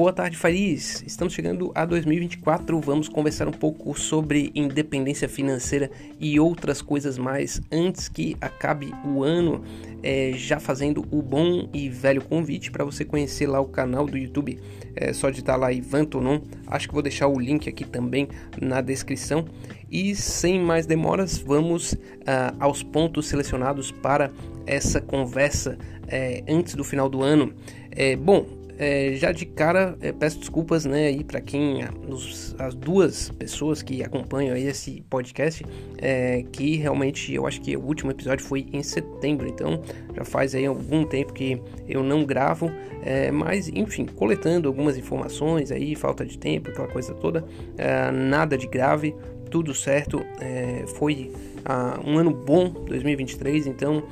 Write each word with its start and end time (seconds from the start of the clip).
Boa 0.00 0.14
tarde, 0.14 0.34
Fariz. 0.34 1.04
Estamos 1.06 1.34
chegando 1.34 1.72
a 1.74 1.84
2024. 1.84 2.80
Vamos 2.80 3.06
conversar 3.06 3.46
um 3.46 3.52
pouco 3.52 3.92
sobre 4.00 4.50
independência 4.54 5.28
financeira 5.28 5.90
e 6.18 6.40
outras 6.40 6.80
coisas 6.80 7.18
mais 7.18 7.60
antes 7.70 8.08
que 8.08 8.34
acabe 8.40 8.94
o 9.04 9.22
ano. 9.22 9.62
É, 10.02 10.32
já 10.34 10.58
fazendo 10.58 11.06
o 11.10 11.20
bom 11.20 11.68
e 11.74 11.90
velho 11.90 12.24
convite 12.24 12.70
para 12.70 12.82
você 12.82 13.04
conhecer 13.04 13.46
lá 13.46 13.60
o 13.60 13.66
canal 13.66 14.06
do 14.06 14.16
YouTube. 14.16 14.58
É 14.96 15.12
só 15.12 15.28
digitar 15.28 15.58
lá 15.58 15.70
Ivan 15.70 16.06
Tonon. 16.06 16.40
Acho 16.66 16.88
que 16.88 16.94
vou 16.94 17.02
deixar 17.02 17.28
o 17.28 17.38
link 17.38 17.68
aqui 17.68 17.84
também 17.84 18.26
na 18.58 18.80
descrição. 18.80 19.44
E 19.90 20.14
sem 20.14 20.58
mais 20.58 20.86
demoras, 20.86 21.36
vamos 21.36 21.92
uh, 21.92 22.56
aos 22.58 22.82
pontos 22.82 23.26
selecionados 23.26 23.92
para 23.92 24.30
essa 24.66 24.98
conversa 24.98 25.76
é, 26.08 26.42
antes 26.48 26.74
do 26.74 26.84
final 26.84 27.06
do 27.06 27.22
ano. 27.22 27.52
É, 27.90 28.16
bom, 28.16 28.59
é, 28.80 29.12
já 29.14 29.30
de 29.30 29.44
cara, 29.44 29.94
é, 30.00 30.10
peço 30.10 30.38
desculpas, 30.38 30.86
né, 30.86 31.08
aí 31.08 31.22
para 31.22 31.38
quem, 31.38 31.80
os, 32.08 32.56
as 32.58 32.74
duas 32.74 33.28
pessoas 33.28 33.82
que 33.82 34.02
acompanham 34.02 34.56
esse 34.56 35.02
podcast, 35.02 35.62
é, 35.98 36.42
que 36.50 36.76
realmente 36.76 37.34
eu 37.34 37.46
acho 37.46 37.60
que 37.60 37.76
o 37.76 37.80
último 37.84 38.10
episódio 38.10 38.42
foi 38.42 38.66
em 38.72 38.82
setembro, 38.82 39.46
então 39.46 39.82
já 40.16 40.24
faz 40.24 40.54
aí 40.54 40.64
algum 40.64 41.04
tempo 41.04 41.34
que 41.34 41.60
eu 41.86 42.02
não 42.02 42.24
gravo, 42.24 42.72
é, 43.02 43.30
mas 43.30 43.68
enfim, 43.68 44.06
coletando 44.06 44.66
algumas 44.66 44.96
informações 44.96 45.70
aí, 45.70 45.94
falta 45.94 46.24
de 46.24 46.38
tempo, 46.38 46.70
aquela 46.70 46.88
coisa 46.88 47.12
toda, 47.12 47.44
é, 47.76 48.10
nada 48.10 48.56
de 48.56 48.66
grave, 48.66 49.14
tudo 49.50 49.74
certo, 49.74 50.24
é, 50.40 50.84
foi 50.86 51.30
uh, 51.68 52.08
um 52.08 52.16
ano 52.16 52.30
bom 52.30 52.70
2023, 52.70 53.66
então 53.66 54.04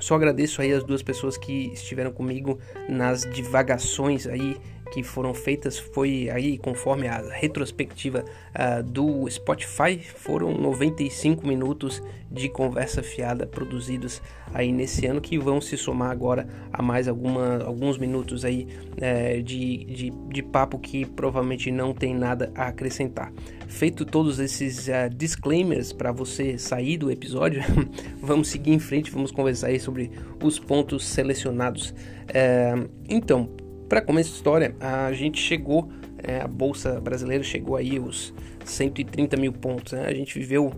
só 0.00 0.14
agradeço 0.14 0.60
aí 0.62 0.72
as 0.72 0.84
duas 0.84 1.02
pessoas 1.02 1.36
que 1.36 1.72
estiveram 1.72 2.12
comigo 2.12 2.58
nas 2.88 3.22
divagações 3.22 4.26
aí 4.26 4.56
que 4.92 5.02
foram 5.02 5.34
feitas 5.34 5.78
foi 5.78 6.28
aí 6.30 6.58
conforme 6.58 7.06
a 7.06 7.22
retrospectiva 7.30 8.24
uh, 8.24 8.82
do 8.82 9.28
Spotify 9.28 9.98
foram 9.98 10.52
95 10.52 11.46
minutos 11.46 12.02
de 12.30 12.48
conversa 12.48 13.02
fiada 13.02 13.46
produzidos 13.46 14.20
aí 14.52 14.70
nesse 14.70 15.06
ano 15.06 15.20
que 15.20 15.38
vão 15.38 15.60
se 15.60 15.76
somar 15.76 16.10
agora 16.10 16.46
a 16.72 16.82
mais 16.82 17.08
alguma, 17.08 17.62
alguns 17.64 17.96
minutos 17.98 18.44
aí 18.44 18.66
uh, 18.96 19.42
de, 19.42 19.84
de, 19.84 20.10
de, 20.10 20.42
papo 20.42 20.78
que 20.78 21.06
provavelmente 21.06 21.70
não 21.70 21.94
tem 21.94 22.14
nada 22.14 22.52
a 22.54 22.68
acrescentar. 22.68 23.32
Feito 23.66 24.04
todos 24.04 24.38
esses 24.38 24.88
uh, 24.88 25.08
disclaimers 25.14 25.92
para 25.92 26.12
você 26.12 26.58
sair 26.58 26.96
do 26.96 27.10
episódio, 27.10 27.62
vamos 28.20 28.48
seguir 28.48 28.72
em 28.72 28.78
frente, 28.78 29.10
vamos 29.10 29.30
conversar 29.30 29.68
aí 29.68 29.80
sobre 29.80 30.10
os 30.42 30.58
pontos 30.58 31.06
selecionados. 31.06 31.94
Eh, 32.28 32.88
então, 33.08 33.48
para 33.88 34.00
começo 34.00 34.30
de 34.30 34.36
história, 34.36 34.74
a 34.78 35.12
gente 35.12 35.40
chegou, 35.40 35.88
é, 36.22 36.40
a 36.40 36.46
Bolsa 36.46 37.00
Brasileira 37.00 37.42
chegou 37.42 37.76
aí 37.76 37.98
os 37.98 38.34
130 38.64 39.36
mil 39.36 39.52
pontos. 39.52 39.92
Né? 39.92 40.04
A 40.06 40.14
gente 40.14 40.38
viveu 40.38 40.72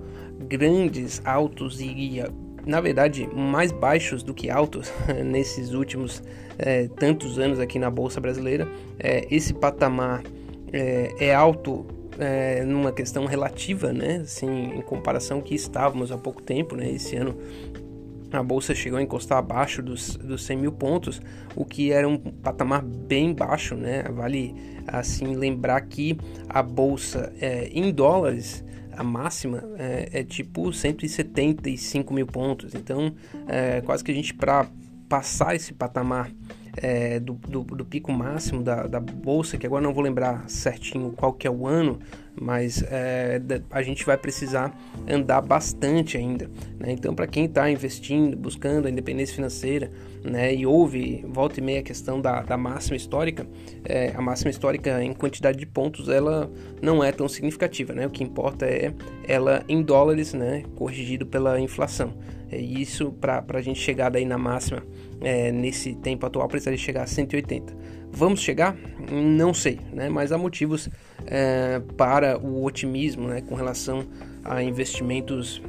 grandes 0.49 1.21
altos 1.25 1.81
e, 1.81 2.23
na 2.65 2.81
verdade, 2.81 3.29
mais 3.35 3.73
baixos 3.73 4.23
do 4.23 4.33
que 4.33 4.49
altos 4.49 4.93
nesses 5.25 5.73
últimos 5.73 6.23
é, 6.59 6.89
tantos 6.89 7.39
anos 7.39 7.59
aqui 7.59 7.79
na 7.79 7.91
Bolsa 7.91 8.21
Brasileira. 8.21 8.69
É, 8.99 9.27
esse 9.31 9.53
patamar 9.53 10.23
é, 10.73 11.13
é 11.19 11.35
alto 11.35 11.87
é, 12.19 12.65
numa 12.65 12.93
questão 12.93 13.25
relativa, 13.25 13.93
né? 13.93 14.21
Assim, 14.23 14.75
em 14.77 14.83
comparação 14.83 15.41
que 15.41 15.55
estávamos 15.55 16.13
há 16.13 16.19
pouco 16.19 16.43
tempo, 16.43 16.77
né? 16.77 16.91
Esse 16.91 17.17
ano 17.17 17.37
a 18.33 18.43
bolsa 18.43 18.75
chegou 18.75 18.99
a 18.99 19.03
encostar 19.03 19.39
abaixo 19.39 19.83
dos, 19.83 20.17
dos 20.17 20.45
100 20.45 20.57
mil 20.57 20.73
pontos, 20.73 21.21
o 21.57 21.65
que 21.65 21.93
era 21.93 22.09
um 22.09 22.17
patamar 22.19 22.83
bem 22.83 23.35
baixo, 23.35 23.75
né? 23.75 24.05
Vale 24.05 24.55
assim 24.87 25.35
lembrar 25.35 25.81
que 25.83 26.17
a 26.49 26.63
bolsa 26.63 27.33
é, 27.41 27.69
em 27.69 27.93
dólares 27.93 28.65
a 28.97 29.03
máxima 29.03 29.65
é, 29.79 30.21
é, 30.21 30.25
tipo 30.25 30.73
175 30.73 32.13
mil 32.13 32.27
pontos, 32.27 32.75
então 32.75 33.15
é, 33.49 33.81
quase 33.81 34.05
que 34.05 34.11
a 34.11 34.15
gente 34.15 34.35
para 34.35 34.67
passar 35.09 35.57
esse 35.57 35.73
patamar 35.73 36.31
é, 36.77 37.19
do, 37.19 37.33
do, 37.33 37.63
do, 37.65 37.85
pico 37.85 38.13
máximo 38.13 38.63
da, 38.63 38.87
da, 38.87 39.01
bolsa, 39.01 39.59
que 39.59 39.67
agora 39.67 39.83
não 39.83 39.93
vou 39.93 40.05
lembrar 40.05 40.49
certinho 40.49 41.13
qual 41.13 41.33
que 41.33 41.47
é 41.47 41.51
o 41.51 41.67
ano, 41.67 41.99
mas 42.41 42.83
é, 42.85 43.41
a 43.71 43.83
gente 43.83 44.05
vai 44.05 44.17
precisar 44.17 44.75
andar 45.07 45.43
bastante 45.43 46.17
ainda. 46.17 46.51
Né? 46.79 46.93
Então, 46.93 47.15
para 47.15 47.27
quem 47.27 47.45
está 47.45 47.71
investindo, 47.71 48.35
buscando 48.37 48.87
a 48.89 48.91
independência 48.91 49.35
financeira, 49.35 49.91
né, 50.25 50.55
e 50.55 50.67
ouve 50.67 51.25
volta 51.29 51.61
e 51.61 51.63
meia 51.63 51.81
a 51.81 51.83
questão 51.83 52.21
da, 52.21 52.43
da 52.43 52.57
máxima 52.57 52.97
histórica, 52.97 53.47
é, 53.85 54.13
a 54.17 54.23
máxima 54.23 54.51
histórica 54.51 55.03
em 55.05 55.13
quantidade 55.13 55.59
de 55.59 55.67
pontos 55.67 56.09
ela 56.09 56.51
não 56.81 57.05
é 57.05 57.13
tão 57.13 57.29
significativa. 57.29 57.93
Né? 57.93 58.07
O 58.07 58.11
que 58.11 58.25
importa 58.25 58.65
é 58.65 58.95
ela 59.29 59.63
em 59.69 59.83
dólares, 59.83 60.33
né, 60.33 60.65
corrigido 60.75 61.27
pela 61.27 61.61
inflação. 61.61 62.15
É 62.51 62.59
isso 62.59 63.13
para 63.13 63.45
a 63.55 63.63
gente 63.63 63.79
chegar 63.79 64.09
daí 64.09 64.25
na 64.25 64.39
máxima 64.39 64.83
é, 65.21 65.53
nesse 65.53 65.95
tempo 65.95 66.27
atual 66.27 66.49
precisaria 66.49 66.79
chegar 66.79 67.03
a 67.03 67.07
180. 67.07 67.75
Vamos 68.13 68.41
chegar? 68.41 68.77
Não 69.11 69.55
sei, 69.55 69.81
né? 69.93 70.09
mas 70.09 70.33
há 70.33 70.39
motivos 70.39 70.89
é, 71.27 71.81
para 71.97 72.39
o 72.39 72.65
otimismo 72.65 73.29
né, 73.29 73.41
com 73.41 73.55
relação 73.55 74.05
a 74.45 74.63
investimentos 74.63 75.63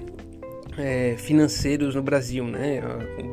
é, 0.77 1.15
financeiros 1.17 1.95
no 1.95 2.01
Brasil. 2.01 2.45
Né? 2.45 2.81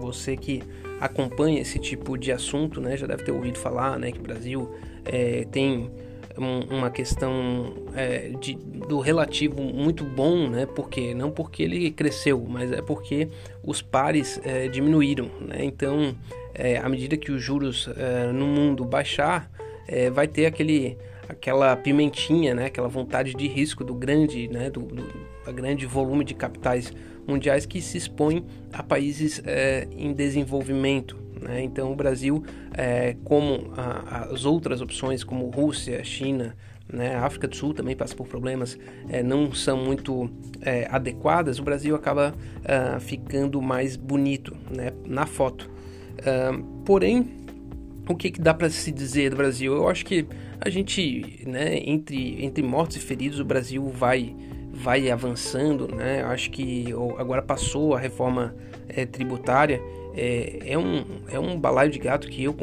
Você 0.01 0.37
que 0.37 0.63
acompanha 1.01 1.61
esse 1.61 1.79
tipo 1.79 2.17
de 2.17 2.33
assunto 2.33 2.81
né, 2.81 2.97
já 2.97 3.07
deve 3.07 3.25
ter 3.25 3.33
ouvido 3.33 3.59
falar 3.59 3.99
né, 3.99 4.13
que 4.13 4.19
o 4.19 4.23
Brasil 4.23 4.71
é, 5.05 5.45
tem 5.51 5.91
uma 6.39 6.91
questão 6.91 7.75
é, 7.95 8.31
de, 8.41 8.55
do 8.55 9.01
relativo 9.01 9.61
muito 9.61 10.05
bom, 10.05 10.49
né? 10.49 10.67
Porque 10.67 11.13
não 11.13 11.31
porque 11.31 11.65
ele 11.65 11.91
cresceu, 11.91 12.47
mas 12.49 12.71
é 12.71 12.81
porque 12.81 13.29
os 13.63 13.83
pares 13.83 14.41
é, 14.45 14.69
diminuíram, 14.69 15.29
né? 15.41 15.65
Então, 15.65 16.15
é, 16.59 16.77
à 16.77 16.89
medida 16.89 17.17
que 17.17 17.31
os 17.31 17.43
juros 17.43 17.89
é, 17.97 18.33
no 18.33 18.47
mundo 18.47 18.85
baixar, 18.85 19.51
é, 19.87 20.11
vai 20.11 20.27
ter 20.27 20.47
aquele 20.47 20.99
aquela 21.29 21.77
pimentinha, 21.77 22.55
né? 22.55 22.67
Aquela 22.67 22.89
vontade 22.89 23.35
de 23.35 23.47
risco 23.47 23.85
do 23.85 23.95
grande, 23.95 24.49
né? 24.49 24.71
Do, 24.71 24.81
do 24.81 25.53
grande 25.53 25.87
volume 25.87 26.25
de 26.25 26.35
capitais 26.35 26.93
mundiais 27.27 27.67
que 27.67 27.81
se 27.81 27.99
expõe 27.99 28.45
a 28.73 28.83
países 28.83 29.41
é, 29.45 29.87
em 29.93 30.13
desenvolvimento, 30.13 31.17
né? 31.41 31.63
Então, 31.63 31.93
o 31.93 31.95
Brasil, 31.95 32.43
é, 32.75 33.17
como 33.25 33.71
a, 33.77 34.29
as 34.33 34.45
outras 34.45 34.81
opções, 34.81 35.23
como 35.23 35.49
Rússia, 35.51 36.03
China, 36.03 36.57
né? 36.93 37.15
a 37.15 37.25
África 37.25 37.47
do 37.47 37.55
Sul 37.55 37.75
também 37.75 37.95
passa 37.95 38.15
por 38.17 38.27
problemas, 38.27 38.79
é, 39.09 39.23
não 39.23 39.53
são 39.53 39.77
muito 39.77 40.31
é, 40.63 40.89
adequadas, 40.91 41.59
o 41.59 41.63
Brasil 41.63 41.95
acaba 41.95 42.35
uh, 42.35 43.01
ficando 43.01 43.61
mais 43.61 43.97
bonito 43.97 44.57
né? 44.71 44.93
na 45.07 45.27
foto. 45.27 45.71
Porém, 46.85 47.29
o 48.09 48.15
que, 48.15 48.31
que 48.31 48.41
dá 48.41 48.55
para 48.55 48.71
se 48.71 48.91
dizer 48.91 49.31
do 49.31 49.37
Brasil? 49.37 49.75
Eu 49.75 49.89
acho 49.89 50.05
que 50.05 50.27
a 50.61 50.69
gente, 50.69 51.45
né, 51.47 51.79
entre, 51.85 52.45
entre 52.45 52.63
mortos 52.63 52.97
e 52.97 53.01
feridos, 53.01 53.39
o 53.39 53.45
Brasil 53.45 53.87
vai 53.89 54.35
vai 54.71 55.11
avançando, 55.11 55.89
né? 55.89 56.23
Acho 56.23 56.51
que 56.51 56.87
agora 57.19 57.43
passou 57.43 57.95
a 57.95 57.99
reforma 57.99 58.55
é, 58.89 59.05
tributária 59.05 59.83
é, 60.15 60.73
é, 60.73 60.79
um, 60.79 61.05
é 61.31 61.39
um 61.39 61.59
balaio 61.59 61.91
de 61.91 61.99
gato 61.99 62.29
que 62.29 62.43
eu 62.43 62.55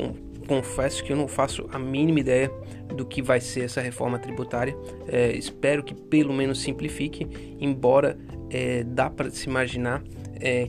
confesso 0.48 1.04
que 1.04 1.12
eu 1.12 1.18
não 1.18 1.28
faço 1.28 1.68
a 1.72 1.80
mínima 1.80 2.20
ideia 2.20 2.52
do 2.96 3.06
que 3.06 3.22
vai 3.22 3.40
ser 3.40 3.62
essa 3.62 3.82
reforma 3.82 4.20
tributária. 4.20 4.76
É, 5.08 5.32
espero 5.32 5.84
que 5.84 5.94
pelo 5.94 6.34
menos 6.34 6.62
simplifique, 6.62 7.28
embora 7.60 8.18
é, 8.50 8.84
dá 8.84 9.10
para 9.10 9.30
se 9.30 9.50
imaginar 9.50 10.04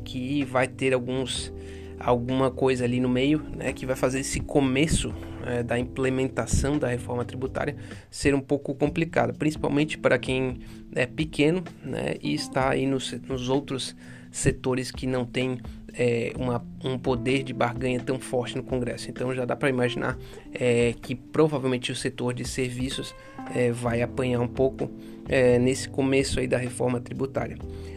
que 0.04 0.44
vai 0.44 0.68
ter 0.68 0.94
alguns 0.94 1.52
alguma 1.98 2.50
coisa 2.50 2.84
ali 2.84 3.00
no 3.00 3.08
meio, 3.08 3.42
né, 3.56 3.72
que 3.72 3.86
vai 3.86 3.96
fazer 3.96 4.20
esse 4.20 4.40
começo 4.40 5.14
é, 5.46 5.62
da 5.62 5.78
implementação 5.78 6.78
da 6.78 6.88
reforma 6.88 7.24
tributária 7.24 7.76
ser 8.10 8.34
um 8.34 8.40
pouco 8.40 8.74
complicado, 8.74 9.36
principalmente 9.38 9.96
para 9.96 10.18
quem 10.18 10.60
é 10.94 11.06
pequeno, 11.06 11.62
né, 11.82 12.16
e 12.22 12.34
está 12.34 12.70
aí 12.70 12.86
nos, 12.86 13.12
nos 13.28 13.48
outros 13.48 13.96
setores 14.30 14.90
que 14.90 15.06
não 15.06 15.24
tem 15.24 15.58
é, 15.94 16.32
uma, 16.36 16.64
um 16.84 16.98
poder 16.98 17.42
de 17.42 17.52
barganha 17.52 17.98
tão 17.98 18.18
forte 18.18 18.56
no 18.56 18.62
Congresso. 18.62 19.10
Então 19.10 19.34
já 19.34 19.44
dá 19.44 19.56
para 19.56 19.70
imaginar 19.70 20.18
é, 20.52 20.94
que 21.00 21.14
provavelmente 21.14 21.90
o 21.90 21.96
setor 21.96 22.34
de 22.34 22.46
serviços 22.46 23.14
é, 23.54 23.72
vai 23.72 24.02
apanhar 24.02 24.40
um 24.40 24.48
pouco 24.48 24.90
é, 25.28 25.58
nesse 25.58 25.88
começo 25.88 26.38
aí 26.38 26.46
da 26.46 26.58
reforma 26.58 27.00
tributária. 27.00 27.56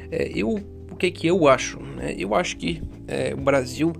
É, 0.09 0.31
eu, 0.33 0.59
que, 0.99 1.09
que 1.09 1.27
eu 1.27 1.47
acho? 1.47 1.79
Né? 1.79 2.13
Eu 2.17 2.35
acho 2.35 2.57
que 2.57 2.81
é, 3.07 3.33
o 3.33 3.37
Brasil 3.37 3.93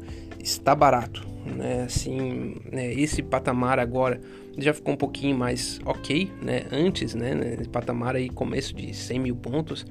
está 0.43 0.75
barato. 0.75 1.27
Né? 1.45 1.83
Assim, 1.83 2.57
né? 2.71 2.93
esse 2.93 3.23
patamar 3.23 3.79
agora 3.79 4.21
já 4.57 4.73
ficou 4.73 4.93
um 4.93 4.97
pouquinho 4.97 5.37
mais 5.37 5.79
ok, 5.85 6.29
né? 6.41 6.63
Antes, 6.69 7.15
né? 7.15 7.55
Esse 7.59 7.69
patamar 7.69 8.15
aí, 8.15 8.29
começo 8.29 8.75
de 8.75 8.93
100 8.93 9.19
mil 9.19 9.35
pontos, 9.35 9.85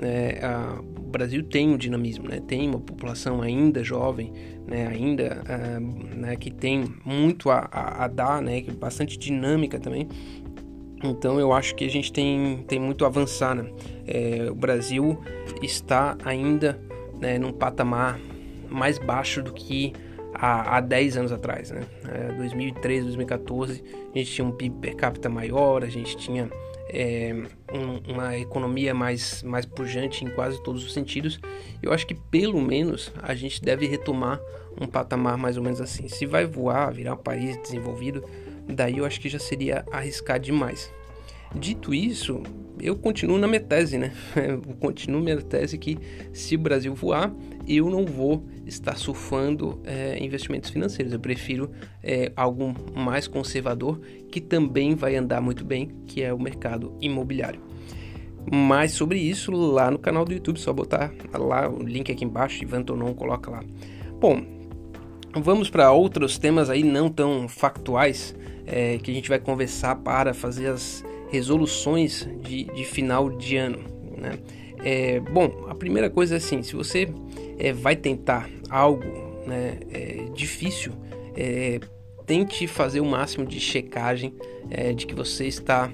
né, 0.00 0.38
a, 0.42 0.80
o 0.80 1.10
Brasil 1.10 1.42
tem 1.42 1.68
um 1.68 1.76
dinamismo, 1.76 2.26
né, 2.26 2.40
tem 2.40 2.68
uma 2.68 2.80
população 2.80 3.42
ainda 3.42 3.84
jovem, 3.84 4.32
né, 4.66 4.86
ainda 4.86 5.42
uh, 5.42 6.16
né, 6.16 6.36
que 6.36 6.50
tem 6.50 6.84
muito 7.04 7.50
a, 7.50 7.68
a, 7.70 8.04
a 8.04 8.08
dar, 8.08 8.40
né, 8.40 8.62
bastante 8.78 9.18
dinâmica 9.18 9.78
também. 9.78 10.08
Então 11.02 11.38
eu 11.40 11.52
acho 11.52 11.74
que 11.74 11.84
a 11.84 11.90
gente 11.90 12.12
tem, 12.12 12.64
tem 12.68 12.78
muito 12.78 13.04
a 13.04 13.08
avançar. 13.08 13.54
Né? 13.54 13.70
É, 14.06 14.50
o 14.50 14.54
Brasil 14.54 15.18
está 15.62 16.16
ainda 16.24 16.80
né, 17.18 17.38
num 17.38 17.52
patamar 17.52 18.18
mais 18.68 18.98
baixo 18.98 19.42
do 19.42 19.52
que 19.52 19.92
há, 20.34 20.76
há 20.76 20.80
10 20.80 21.16
anos 21.16 21.32
atrás. 21.32 21.70
Né? 21.70 21.82
É, 22.08 22.32
2013, 22.32 23.04
2014, 23.06 23.84
a 24.14 24.18
gente 24.18 24.32
tinha 24.32 24.46
um 24.46 24.52
PIB 24.52 24.76
per 24.80 24.96
capita 24.96 25.28
maior, 25.28 25.84
a 25.84 25.88
gente 25.88 26.16
tinha 26.16 26.50
é, 26.88 27.34
um, 27.72 28.12
uma 28.12 28.36
economia 28.36 28.94
mais, 28.94 29.42
mais 29.42 29.64
pujante 29.64 30.24
em 30.24 30.30
quase 30.30 30.62
todos 30.62 30.84
os 30.84 30.92
sentidos. 30.92 31.40
Eu 31.82 31.92
acho 31.92 32.06
que 32.06 32.14
pelo 32.14 32.60
menos 32.60 33.12
a 33.22 33.34
gente 33.34 33.62
deve 33.62 33.86
retomar 33.86 34.40
um 34.80 34.86
patamar 34.86 35.36
mais 35.36 35.56
ou 35.56 35.62
menos 35.62 35.80
assim. 35.80 36.08
Se 36.08 36.26
vai 36.26 36.46
voar, 36.46 36.92
virar 36.92 37.14
um 37.14 37.18
país 37.18 37.60
desenvolvido, 37.62 38.24
daí 38.66 38.98
eu 38.98 39.04
acho 39.04 39.20
que 39.20 39.28
já 39.28 39.38
seria 39.38 39.84
arriscar 39.90 40.38
demais. 40.38 40.92
Dito 41.54 41.92
isso, 41.92 42.42
eu 42.80 42.96
continuo 42.96 43.38
na 43.38 43.46
minha 43.46 43.60
tese, 43.60 43.98
né? 43.98 44.12
Eu 44.34 44.60
continuo 44.80 45.20
minha 45.20 45.40
tese 45.40 45.76
que 45.76 45.98
se 46.32 46.56
o 46.56 46.58
Brasil 46.58 46.94
voar, 46.94 47.32
eu 47.68 47.88
não 47.90 48.04
vou 48.04 48.44
estar 48.66 48.96
surfando 48.96 49.80
é, 49.84 50.18
investimentos 50.18 50.70
financeiros. 50.70 51.12
Eu 51.12 51.20
prefiro 51.20 51.70
é, 52.02 52.32
algo 52.34 52.74
mais 52.94 53.28
conservador 53.28 54.00
que 54.30 54.40
também 54.40 54.94
vai 54.94 55.14
andar 55.14 55.40
muito 55.40 55.64
bem, 55.64 55.90
que 56.06 56.22
é 56.22 56.32
o 56.32 56.40
mercado 56.40 56.96
imobiliário. 57.00 57.60
Mais 58.50 58.92
sobre 58.92 59.18
isso 59.18 59.52
lá 59.52 59.90
no 59.90 59.98
canal 59.98 60.24
do 60.24 60.32
YouTube, 60.32 60.58
só 60.58 60.72
botar 60.72 61.12
lá 61.32 61.68
o 61.68 61.82
link 61.82 62.10
aqui 62.10 62.24
embaixo, 62.24 62.64
Ivan 62.64 62.82
Tonon 62.82 63.14
coloca 63.14 63.50
lá. 63.50 63.62
Bom, 64.18 64.42
vamos 65.36 65.70
para 65.70 65.92
outros 65.92 66.38
temas 66.38 66.68
aí 66.68 66.82
não 66.82 67.08
tão 67.08 67.46
factuais 67.46 68.34
é, 68.66 68.98
que 68.98 69.10
a 69.10 69.14
gente 69.14 69.28
vai 69.28 69.38
conversar 69.38 69.96
para 69.96 70.32
fazer 70.32 70.68
as 70.68 71.04
resoluções 71.30 72.28
de, 72.40 72.64
de 72.64 72.84
final 72.84 73.30
de 73.30 73.56
ano. 73.56 73.78
Né? 74.16 74.38
É, 74.84 75.20
bom, 75.20 75.66
a 75.68 75.74
primeira 75.74 76.10
coisa 76.10 76.34
é 76.34 76.38
assim: 76.38 76.62
se 76.62 76.74
você 76.74 77.08
é, 77.58 77.72
vai 77.72 77.96
tentar 77.96 78.48
algo 78.68 79.04
né, 79.46 79.78
é, 79.90 80.26
difícil, 80.34 80.92
é, 81.36 81.80
tente 82.26 82.66
fazer 82.66 83.00
o 83.00 83.04
máximo 83.04 83.46
de 83.46 83.60
checagem 83.60 84.34
é, 84.70 84.92
de 84.92 85.06
que 85.06 85.14
você 85.14 85.46
está 85.46 85.90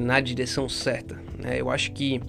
na 0.00 0.18
direção 0.18 0.68
certa. 0.68 1.22
Né? 1.38 1.60
Eu 1.60 1.70
acho 1.70 1.92
que 1.92 2.20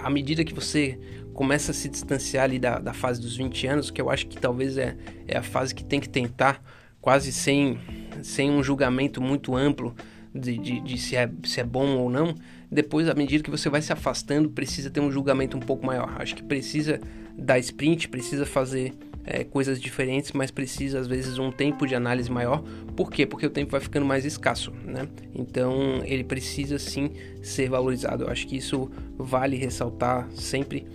à 0.00 0.08
medida 0.08 0.42
que 0.42 0.54
você 0.54 0.98
começa 1.34 1.72
a 1.72 1.74
se 1.74 1.88
distanciar 1.88 2.44
ali 2.44 2.58
da, 2.58 2.78
da 2.78 2.94
fase 2.94 3.20
dos 3.20 3.36
20 3.36 3.66
anos, 3.66 3.90
que 3.90 4.00
eu 4.00 4.08
acho 4.08 4.26
que 4.28 4.38
talvez 4.38 4.78
é, 4.78 4.96
é 5.26 5.36
a 5.36 5.42
fase 5.42 5.74
que 5.74 5.84
tem 5.84 6.00
que 6.00 6.08
tentar, 6.08 6.62
quase 7.00 7.32
sem, 7.32 7.78
sem 8.24 8.50
um 8.50 8.62
julgamento 8.62 9.20
muito 9.20 9.54
amplo 9.54 9.94
de, 10.34 10.58
de, 10.58 10.80
de, 10.80 10.98
se, 10.98 11.14
é, 11.14 11.30
se 11.44 11.60
é 11.60 11.64
bom 11.64 11.96
ou 11.98 12.10
não, 12.10 12.34
depois, 12.70 13.08
à 13.08 13.14
medida 13.14 13.44
que 13.44 13.50
você 13.50 13.68
vai 13.68 13.82
se 13.82 13.92
afastando, 13.92 14.48
precisa 14.48 14.90
ter 14.90 15.00
um 15.00 15.12
julgamento 15.12 15.56
um 15.56 15.60
pouco 15.60 15.86
maior. 15.86 16.10
Acho 16.18 16.34
que 16.34 16.42
precisa 16.42 16.98
dar 17.36 17.58
sprint, 17.58 18.08
precisa 18.08 18.46
fazer 18.46 18.94
é, 19.24 19.44
coisas 19.44 19.80
diferentes, 19.80 20.32
mas 20.32 20.50
precisa 20.50 20.98
às 20.98 21.06
vezes 21.06 21.38
um 21.38 21.52
tempo 21.52 21.86
de 21.86 21.94
análise 21.94 22.30
maior. 22.30 22.64
Por 22.96 23.10
quê? 23.10 23.26
Porque 23.26 23.46
o 23.46 23.50
tempo 23.50 23.72
vai 23.72 23.80
ficando 23.80 24.06
mais 24.06 24.24
escasso, 24.24 24.72
né? 24.84 25.06
Então 25.34 26.02
ele 26.04 26.24
precisa 26.24 26.78
sim 26.78 27.10
ser 27.42 27.68
valorizado. 27.68 28.24
Eu 28.24 28.30
acho 28.30 28.46
que 28.46 28.56
isso 28.56 28.90
vale 29.16 29.56
ressaltar 29.56 30.28
sempre 30.32 30.86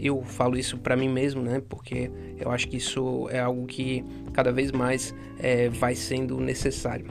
eu 0.00 0.22
falo 0.22 0.56
isso 0.56 0.78
para 0.78 0.96
mim 0.96 1.08
mesmo, 1.08 1.42
né? 1.42 1.62
Porque 1.68 2.10
eu 2.38 2.50
acho 2.50 2.68
que 2.68 2.76
isso 2.76 3.28
é 3.30 3.40
algo 3.40 3.66
que 3.66 4.04
cada 4.32 4.52
vez 4.52 4.70
mais 4.70 5.14
é, 5.38 5.68
vai 5.68 5.94
sendo 5.94 6.38
necessário. 6.38 7.06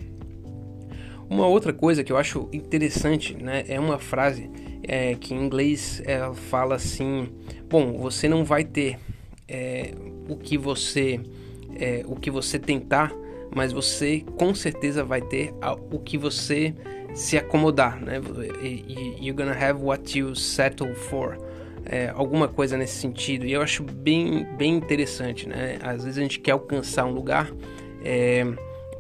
Uma 1.30 1.48
outra 1.48 1.74
coisa 1.74 2.04
que 2.04 2.12
eu 2.12 2.18
acho 2.18 2.48
interessante, 2.54 3.36
né? 3.36 3.64
É 3.68 3.80
uma 3.80 3.98
frase 3.98 4.50
é, 4.84 5.16
que 5.16 5.34
em 5.34 5.44
inglês 5.44 6.02
ela 6.06 6.34
fala 6.34 6.76
assim: 6.76 7.30
bom, 7.70 7.98
você 7.98 8.28
não 8.28 8.44
vai 8.44 8.64
ter 8.64 9.00
é, 9.48 9.94
o 10.30 10.36
que 10.36 10.58
você 10.58 11.20
é, 11.76 12.04
o 12.08 12.16
que 12.16 12.30
você 12.30 12.60
tentar, 12.60 13.12
mas 13.56 13.72
você 13.72 14.24
com 14.38 14.54
certeza 14.54 15.04
vai 15.04 15.22
ter 15.22 15.54
o 15.92 16.00
que 16.00 16.18
você 16.18 16.74
se 17.14 17.38
acomodar, 17.38 18.02
né? 18.02 18.22
You're 19.20 19.34
gonna 19.34 19.58
have 19.58 19.82
what 19.82 20.18
you 20.18 20.36
settle 20.36 20.94
for 20.96 21.38
é, 21.86 22.12
alguma 22.16 22.48
coisa 22.48 22.78
nesse 22.78 22.96
sentido. 22.96 23.46
E 23.46 23.54
eu 23.54 23.62
acho 23.62 23.84
bem, 23.84 24.46
bem 24.58 24.76
interessante, 24.76 25.48
né? 25.48 25.78
Às 25.82 26.04
vezes 26.04 26.18
a 26.18 26.22
gente 26.22 26.40
quer 26.40 26.52
alcançar 26.52 27.06
um 27.06 27.12
lugar 27.12 27.52
é, 28.04 28.46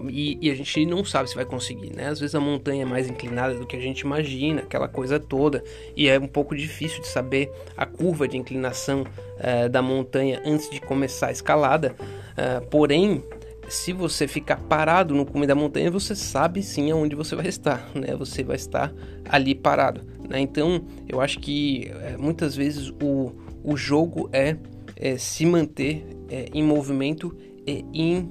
e, 0.09 0.38
e, 0.41 0.51
a 0.51 0.56
gente 0.56 0.85
não 0.85 1.03
sabe 1.03 1.30
se 1.30 1.35
vai 1.35 1.45
conseguir, 1.45 1.95
né? 1.95 2.07
Às 2.07 2.19
vezes 2.19 2.35
a 2.35 2.39
montanha 2.39 2.83
é 2.83 2.85
mais 2.85 3.09
inclinada 3.09 3.53
do 3.56 3.65
que 3.65 3.75
a 3.75 3.80
gente 3.80 4.01
imagina, 4.01 4.62
aquela 4.62 4.88
coisa 4.88 5.19
toda, 5.19 5.63
e 5.95 6.07
é 6.07 6.19
um 6.19 6.27
pouco 6.27 6.56
difícil 6.56 7.01
de 7.01 7.07
saber 7.07 7.51
a 7.77 7.85
curva 7.85 8.27
de 8.27 8.38
inclinação 8.38 9.06
é, 9.39 9.69
da 9.69 9.81
montanha 9.81 10.41
antes 10.45 10.69
de 10.69 10.81
começar 10.81 11.27
a 11.27 11.31
escalada. 11.31 11.95
É, 12.35 12.59
porém, 12.59 13.24
se 13.68 13.94
você 13.94 14.27
ficar 14.27 14.57
parado 14.57 15.15
no 15.15 15.25
cume 15.25 15.48
da 15.48 15.56
montanha, 15.56 15.89
você 15.89 16.15
sabe 16.15 16.62
sim 16.62 16.92
aonde 16.92 17.15
você 17.15 17.36
vai 17.36 17.48
estar, 17.48 17.89
né? 17.95 18.15
Você 18.15 18.44
vai 18.44 18.56
estar 18.56 18.94
ali 19.27 19.56
parado. 19.56 20.01
Né? 20.27 20.39
Então, 20.39 20.86
eu 21.07 21.21
acho 21.21 21.39
que 21.39 21.92
é, 22.01 22.18
muitas 22.18 22.56
vezes 22.56 22.89
o, 23.01 23.31
o 23.63 23.75
jogo 23.77 24.30
é, 24.31 24.57
é 24.95 25.18
se 25.18 25.45
manter 25.45 26.06
é, 26.30 26.45
em 26.54 26.63
movimento 26.63 27.36
e 27.65 27.86
em, 27.94 28.30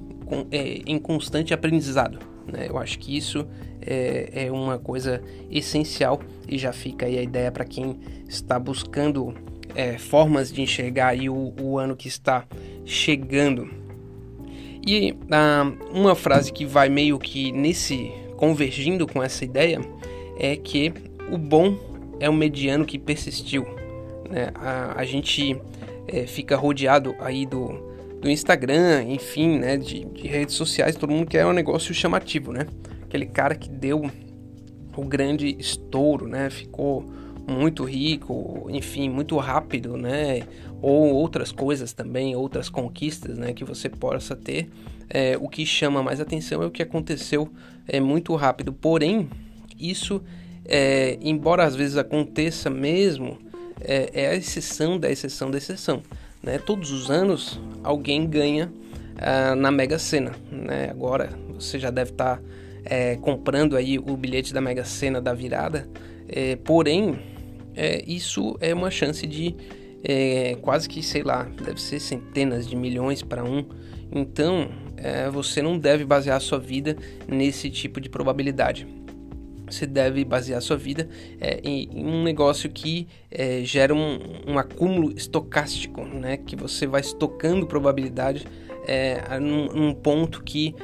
é, 0.51 0.81
em 0.85 0.99
constante 0.99 1.53
aprendizado. 1.53 2.19
Né? 2.51 2.67
Eu 2.69 2.77
acho 2.77 2.99
que 2.99 3.15
isso 3.15 3.47
é, 3.81 4.45
é, 4.45 4.51
uma 4.51 4.77
coisa 4.77 5.21
essencial 5.49 6.19
e 6.47 6.57
já 6.57 6.71
fica 6.71 7.05
aí 7.05 7.17
a 7.17 7.21
ideia 7.21 7.51
para 7.51 7.65
quem 7.65 7.99
está 8.27 8.59
buscando 8.59 9.33
é, 9.75 9.97
formas 9.97 10.51
de 10.51 10.61
enxergar 10.61 11.07
aí 11.07 11.29
o, 11.29 11.53
o 11.59 11.77
ano 11.77 11.95
que 11.95 12.07
está 12.07 12.45
chegando. 12.85 13.82
E 14.85 15.15
ah, 15.31 15.71
uma 15.91 16.15
frase 16.15 16.51
que 16.51 16.65
vai 16.65 16.89
meio 16.89 17.17
que 17.17 17.51
nesse 17.51 18.11
convergindo 18.35 19.07
com 19.07 19.23
essa 19.23 19.45
ideia 19.45 19.79
é 20.37 20.55
que 20.55 20.93
o 21.31 21.37
bom 21.37 21.77
é 22.19 22.29
o 22.29 22.33
mediano 22.33 22.85
que 22.85 22.99
persistiu. 22.99 23.63
Né? 24.29 24.51
A, 24.55 24.99
a 24.99 25.05
gente 25.05 25.55
é, 26.07 26.25
fica 26.27 26.55
rodeado 26.55 27.15
aí 27.19 27.45
do, 27.45 27.69
do 28.21 28.29
Instagram, 28.29 29.03
enfim, 29.03 29.59
né? 29.59 29.77
De, 29.77 30.05
de, 30.05 30.27
redes 30.27 30.55
sociais, 30.55 30.95
todo 30.95 31.11
mundo 31.11 31.27
quer 31.27 31.45
um 31.45 31.53
negócio 31.53 31.93
chamativo, 31.93 32.51
né? 32.51 32.67
Aquele 33.03 33.25
cara 33.25 33.55
que 33.55 33.69
deu 33.69 34.09
o 34.95 35.05
grande 35.05 35.55
estouro, 35.59 36.27
né? 36.27 36.49
Ficou 36.49 37.05
muito 37.47 37.83
rico, 37.83 38.67
enfim, 38.69 39.09
muito 39.09 39.37
rápido, 39.37 39.97
né? 39.97 40.43
Ou 40.81 41.13
outras 41.13 41.51
coisas 41.51 41.93
também, 41.93 42.35
outras 42.35 42.69
conquistas, 42.69 43.37
né? 43.37 43.53
Que 43.53 43.63
você 43.63 43.89
possa 43.89 44.35
ter. 44.35 44.69
É, 45.09 45.37
o 45.39 45.47
que 45.47 45.65
chama 45.65 46.01
mais 46.01 46.19
atenção 46.19 46.63
é 46.63 46.65
o 46.65 46.71
que 46.71 46.81
aconteceu 46.81 47.49
é 47.87 47.99
muito 47.99 48.35
rápido. 48.35 48.71
Porém, 48.71 49.29
isso 49.79 50.21
é, 50.65 51.17
embora 51.21 51.63
às 51.63 51.75
vezes 51.75 51.97
aconteça 51.97 52.69
mesmo, 52.69 53.37
é, 53.81 54.09
é, 54.13 54.27
a 54.29 54.35
exceção 54.35 54.97
da 54.97 55.11
exceção 55.11 55.51
da 55.51 55.57
exceção. 55.57 56.01
Né? 56.41 56.57
Todos 56.57 56.91
os 56.91 57.09
anos 57.09 57.59
alguém 57.83 58.27
ganha 58.27 58.71
ah, 59.17 59.55
na 59.55 59.71
Mega 59.71 59.99
Sena. 59.99 60.31
Né? 60.51 60.89
Agora 60.89 61.29
você 61.53 61.77
já 61.79 61.89
deve 61.89 62.11
estar 62.11 62.37
tá, 62.37 62.43
é, 62.85 63.15
comprando 63.17 63.75
aí 63.75 63.97
o 63.99 64.17
bilhete 64.17 64.53
da 64.53 64.61
Mega 64.61 64.85
Sena 64.85 65.21
da 65.21 65.33
virada. 65.33 65.87
É, 66.27 66.55
porém, 66.55 67.19
é, 67.75 68.03
isso 68.07 68.57
é 68.59 68.73
uma 68.73 68.91
chance 68.91 69.25
de 69.25 69.55
é, 70.03 70.57
quase 70.61 70.87
que, 70.89 71.01
sei 71.01 71.23
lá, 71.23 71.43
deve 71.43 71.81
ser 71.81 71.99
centenas 71.99 72.67
de 72.67 72.75
milhões 72.75 73.21
para 73.21 73.43
um. 73.43 73.65
Então, 74.11 74.69
é, 74.97 75.29
você 75.29 75.61
não 75.61 75.77
deve 75.77 76.05
basear 76.05 76.37
a 76.37 76.39
sua 76.39 76.59
vida 76.59 76.95
nesse 77.27 77.69
tipo 77.69 78.01
de 78.01 78.09
probabilidade 78.09 78.85
você 79.73 79.85
deve 79.85 80.23
basear 80.23 80.61
sua 80.61 80.77
vida 80.77 81.09
é, 81.41 81.59
em, 81.63 81.89
em, 81.91 82.05
um 82.05 82.23
negócio 82.23 82.69
que 82.69 83.07
é, 83.31 83.63
gera 83.63 83.93
um, 83.93 84.19
um, 84.47 84.59
acúmulo 84.59 85.11
estocástico, 85.15 86.05
né? 86.05 86.37
Que 86.37 86.55
você 86.55 86.85
vai 86.85 87.01
estocando 87.01 87.65
probabilidade 87.65 88.45
é, 88.85 89.39
num, 89.39 89.67
num, 89.67 89.93
ponto 89.93 90.43
que 90.43 90.75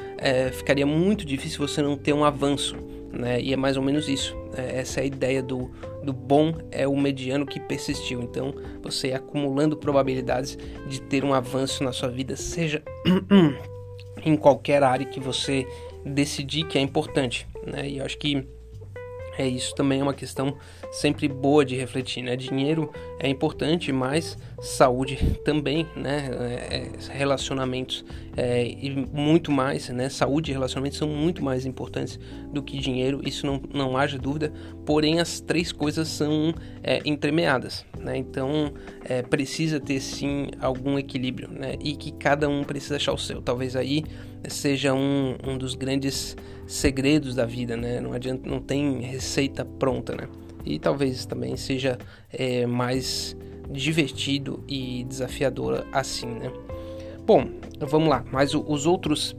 ficaria 0.52 0.86
muito 0.86 1.24
difícil 1.24 1.66
você 1.66 1.82
não 1.82 1.96
ter 1.96 2.12
um 2.12 2.24
avanço, 2.24 2.76
né? 3.12 3.40
E 3.40 3.52
é 3.52 3.56
mais 3.56 3.76
ou 3.76 3.82
menos 3.82 4.08
isso. 4.08 4.36
Né? 4.52 4.78
essa 4.78 5.00
é 5.00 5.02
a 5.04 5.06
ideia 5.06 5.42
do, 5.42 5.70
do 6.02 6.12
bom 6.12 6.54
é 6.70 6.86
o 6.86 6.96
mediano 6.96 7.46
que 7.46 7.60
persistiu. 7.60 8.22
Então, 8.22 8.54
você 8.82 9.12
acumulando 9.12 9.76
probabilidades 9.76 10.58
de 10.88 11.00
ter 11.00 11.24
um 11.24 11.34
avanço 11.34 11.84
na 11.84 11.92
sua 11.92 12.08
vida, 12.08 12.36
seja 12.36 12.82
em 14.24 14.36
qualquer 14.36 14.82
área 14.82 15.06
que 15.06 15.20
você 15.20 15.66
decidir 16.04 16.64
que 16.64 16.78
é 16.78 16.80
importante, 16.80 17.46
né? 17.66 17.88
E 17.88 17.98
eu 17.98 18.04
acho 18.04 18.18
que 18.18 18.46
É 19.38 19.46
isso 19.46 19.74
também 19.74 20.00
é 20.00 20.02
uma 20.02 20.12
questão 20.12 20.56
sempre 20.90 21.26
boa 21.28 21.64
de 21.64 21.76
refletir, 21.76 22.22
né? 22.22 22.36
Dinheiro 22.36 22.92
é 23.18 23.28
importante, 23.28 23.92
mas 23.92 24.36
saúde 24.60 25.16
também, 25.44 25.86
né? 25.96 26.28
É, 26.32 26.76
é, 26.76 26.90
relacionamentos 27.12 28.04
é, 28.36 28.66
e 28.66 28.90
muito 29.12 29.50
mais, 29.50 29.88
né? 29.88 30.08
Saúde 30.08 30.50
e 30.50 30.54
relacionamentos 30.54 30.98
são 30.98 31.08
muito 31.08 31.42
mais 31.42 31.66
importantes 31.66 32.18
do 32.52 32.62
que 32.62 32.78
dinheiro, 32.78 33.20
isso 33.24 33.46
não, 33.46 33.60
não 33.72 33.96
haja 33.96 34.18
dúvida. 34.18 34.52
Porém, 34.86 35.20
as 35.20 35.40
três 35.40 35.72
coisas 35.72 36.08
são 36.08 36.54
é, 36.82 37.00
entremeadas, 37.04 37.84
né? 37.98 38.16
Então, 38.16 38.72
é, 39.04 39.22
precisa 39.22 39.80
ter 39.80 40.00
sim 40.00 40.48
algum 40.60 40.98
equilíbrio, 40.98 41.48
né? 41.50 41.74
E 41.80 41.96
que 41.96 42.12
cada 42.12 42.48
um 42.48 42.64
precisa 42.64 42.96
achar 42.96 43.12
o 43.12 43.18
seu. 43.18 43.42
Talvez 43.42 43.76
aí 43.76 44.04
seja 44.48 44.94
um, 44.94 45.36
um 45.46 45.58
dos 45.58 45.74
grandes 45.74 46.36
segredos 46.66 47.34
da 47.34 47.44
vida, 47.44 47.76
né? 47.76 48.00
Não 48.00 48.12
adianta, 48.12 48.48
não 48.48 48.60
tem 48.60 49.00
receita 49.00 49.64
pronta, 49.64 50.14
né? 50.14 50.28
E 50.64 50.78
talvez 50.78 51.26
também 51.26 51.56
seja 51.56 51.98
é, 52.32 52.66
mais 52.66 53.36
divertido 53.70 54.64
e 54.68 55.04
desafiador 55.04 55.86
assim, 55.92 56.26
né? 56.26 56.52
Bom, 57.30 57.48
vamos 57.78 58.08
lá. 58.08 58.24
Mas 58.32 58.56
os 58.56 58.86
outros, 58.86 59.36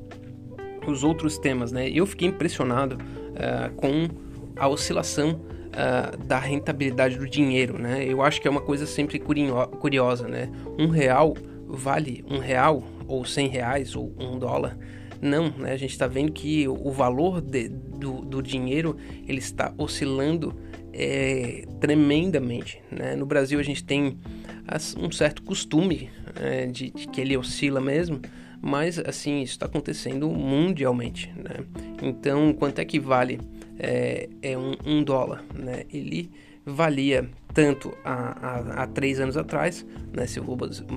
os 0.87 1.03
outros 1.03 1.37
temas, 1.37 1.73
né? 1.73 1.89
Eu 1.89 2.05
fiquei 2.05 2.29
impressionado 2.29 2.95
uh, 2.95 3.75
com 3.75 4.07
a 4.55 4.65
oscilação 4.69 5.41
uh, 5.41 6.17
da 6.25 6.39
rentabilidade 6.39 7.17
do 7.17 7.27
dinheiro, 7.27 7.77
né? 7.77 8.05
Eu 8.05 8.21
acho 8.21 8.39
que 8.39 8.47
é 8.47 8.51
uma 8.51 8.61
coisa 8.61 8.85
sempre 8.85 9.19
curiosa, 9.19 10.25
né? 10.25 10.49
Um 10.79 10.87
real 10.87 11.33
vale 11.67 12.23
um 12.29 12.37
real 12.37 12.81
ou 13.09 13.25
cem 13.25 13.49
reais 13.49 13.93
ou 13.93 14.15
um 14.17 14.39
dólar 14.39 14.77
não, 15.21 15.49
né? 15.49 15.73
a 15.73 15.77
gente 15.77 15.91
está 15.91 16.07
vendo 16.07 16.31
que 16.31 16.67
o 16.67 16.91
valor 16.91 17.41
de, 17.41 17.69
do, 17.69 18.21
do, 18.21 18.41
dinheiro 18.41 18.97
ele 19.27 19.37
está 19.37 19.71
oscilando 19.77 20.55
é, 20.91 21.63
tremendamente. 21.79 22.81
Né? 22.91 23.15
No 23.15 23.25
Brasil 23.25 23.59
a 23.59 23.63
gente 23.63 23.83
tem 23.83 24.17
um 24.97 25.11
certo 25.11 25.43
costume 25.43 26.09
é, 26.35 26.65
de, 26.67 26.91
de, 26.91 27.07
que 27.07 27.21
ele 27.21 27.35
oscila 27.37 27.81
mesmo, 27.81 28.21
mas 28.61 28.99
assim 28.99 29.41
isso 29.41 29.53
está 29.53 29.65
acontecendo 29.65 30.29
mundialmente. 30.29 31.31
Né? 31.35 31.65
Então, 32.01 32.53
quanto 32.53 32.79
é 32.79 32.85
que 32.85 32.99
vale 32.99 33.39
é, 33.79 34.29
é 34.41 34.57
um, 34.57 34.75
um, 34.85 35.03
dólar? 35.03 35.43
Né? 35.53 35.83
Ele 35.91 36.29
valia 36.65 37.29
tanto 37.53 37.93
há, 38.03 38.83
há, 38.83 38.87
três 38.87 39.19
anos 39.19 39.37
atrás, 39.37 39.85
né, 40.13 40.25
se 40.25 40.39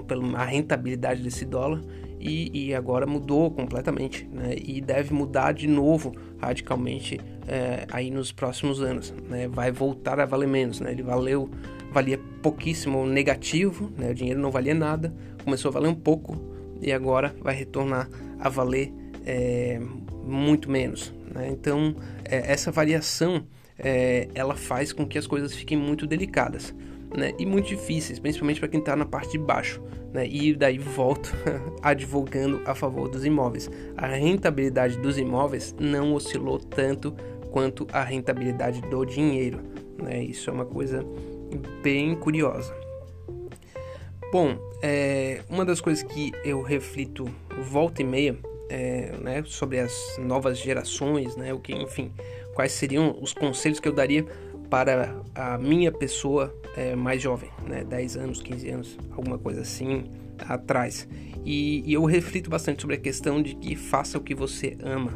pela 0.07 0.45
rentabilidade 0.45 1.23
desse 1.23 1.45
dólar, 1.45 1.81
e, 2.25 2.69
e 2.69 2.75
agora 2.75 3.07
mudou 3.07 3.51
completamente 3.51 4.27
né? 4.33 4.55
e 4.57 4.81
deve 4.81 5.13
mudar 5.13 5.53
de 5.53 5.69
novo 5.69 6.15
radicalmente 6.41 7.21
é, 7.47 7.87
aí 7.93 8.11
nos 8.11 8.33
próximos 8.33 8.81
anos. 8.81 9.15
Né? 9.29 9.47
Vai 9.47 9.71
voltar 9.71 10.19
a 10.19 10.25
valer 10.25 10.49
menos. 10.49 10.81
Né? 10.81 10.93
Ele 10.93 11.03
valeu, 11.03 11.51
valia 11.93 12.19
pouquíssimo 12.43 13.07
negativo, 13.07 13.93
né? 13.99 14.11
o 14.11 14.15
dinheiro 14.15 14.41
não 14.41 14.51
valia 14.51 14.75
nada, 14.75 15.15
começou 15.45 15.69
a 15.69 15.73
valer 15.73 15.89
um 15.89 15.95
pouco 15.95 16.41
e 16.81 16.93
agora 16.93 17.35
vai 17.43 17.55
retornar 17.55 18.09
a 18.41 18.49
valer 18.49 18.91
é, 19.27 19.79
muito 20.25 20.71
menos. 20.71 21.13
Né? 21.31 21.51
Então 21.51 21.95
é, 22.25 22.51
essa 22.51 22.73
variação 22.73 23.45
é, 23.79 24.29
ela 24.35 24.55
faz 24.55 24.93
com 24.93 25.07
que 25.07 25.19
as 25.19 25.27
coisas 25.27 25.55
fiquem 25.55 25.77
muito 25.77 26.07
delicadas 26.07 26.75
né, 27.17 27.33
e 27.39 27.47
muito 27.47 27.69
difíceis, 27.69 28.19
principalmente 28.19 28.61
para 28.61 28.69
quem 28.69 28.81
está 28.81 28.97
na 28.97 29.07
parte 29.07 29.33
de 29.33 29.39
baixo. 29.39 29.83
Né, 30.13 30.27
e 30.29 30.55
daí 30.55 30.79
volto 30.79 31.33
advogando 31.83 32.61
a 32.67 32.75
favor 32.75 33.09
dos 33.09 33.25
imóveis. 33.25 33.71
A 33.97 34.07
rentabilidade 34.07 34.99
dos 34.99 35.19
imóveis 35.19 35.75
não 35.79 36.15
oscilou 36.15 36.59
tanto 36.59 37.15
quanto 37.51 37.87
a 37.93 38.03
rentabilidade 38.03 38.81
do 38.83 39.05
dinheiro. 39.05 39.61
Né, 40.01 40.23
isso 40.23 40.51
é 40.51 40.53
uma 40.53 40.65
coisa 40.65 41.05
bem 41.83 42.15
curiosa. 42.15 42.75
Bom, 44.33 44.57
é, 44.83 45.43
uma 45.49 45.65
das 45.65 45.81
coisas 45.81 46.03
que 46.03 46.33
eu 46.45 46.61
reflito 46.61 47.29
volta 47.63 48.03
e 48.03 48.05
meia 48.05 48.37
é, 48.69 49.13
né, 49.21 49.43
sobre 49.47 49.79
as 49.79 50.17
novas 50.19 50.59
gerações, 50.59 51.37
né, 51.37 51.55
o 51.55 51.61
que, 51.61 51.73
enfim, 51.73 52.13
quais 52.55 52.73
seriam 52.73 53.17
os 53.21 53.33
conselhos 53.33 53.81
que 53.81 53.89
eu 53.89 53.93
daria 53.93 54.25
para 54.71 55.15
a 55.35 55.59
minha 55.59 55.93
pessoa 55.93 56.55
é, 56.77 56.97
mais 56.97 57.23
jovem, 57.23 57.51
né, 57.67 57.85
10 57.85 58.17
anos, 58.17 58.43
15 58.43 58.69
anos, 58.71 58.99
alguma 59.13 59.39
coisa 59.39 59.61
assim 59.61 60.05
atrás. 60.49 61.07
E, 61.45 61.83
e, 61.89 61.93
eu 61.93 62.05
reflito 62.05 62.49
bastante 62.49 62.81
sobre 62.81 62.97
a 62.97 62.99
questão 62.99 63.43
de 63.43 63.55
que 63.55 63.77
faça 63.77 64.19
o 64.19 64.21
que 64.21 64.35
você 64.35 64.77
ama, 64.83 65.13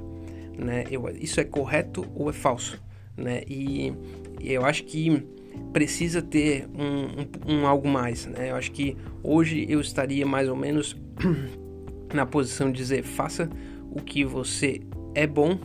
né? 0.56 0.84
Eu, 0.90 1.08
isso 1.08 1.40
é 1.40 1.44
correto 1.44 2.06
ou 2.14 2.28
é 2.28 2.32
falso, 2.32 2.82
né? 3.16 3.42
E, 3.48 3.92
e 4.40 4.52
eu 4.52 4.64
acho 4.64 4.84
que 4.84 5.24
precisa 5.72 6.20
ter 6.22 6.68
um, 6.68 7.52
um, 7.52 7.60
um, 7.60 7.66
algo 7.66 7.88
mais, 7.88 8.26
né? 8.26 8.50
Eu 8.50 8.56
acho 8.56 8.70
que 8.70 8.96
hoje 9.22 9.66
eu 9.68 9.80
estaria 9.80 10.26
mais 10.26 10.48
ou 10.48 10.56
menos 10.56 10.96
na 12.12 12.26
posição 12.26 12.70
de 12.70 12.76
dizer 12.76 13.02
faça 13.02 13.48
o 13.90 14.02
que 14.02 14.24
você 14.24 14.80
é 15.14 15.26
bom, 15.26 15.58